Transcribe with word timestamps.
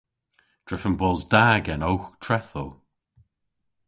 Drefen 0.65 0.95
bos 0.99 1.21
da 1.31 1.45
genowgh 1.65 2.07
trethow. 2.23 2.69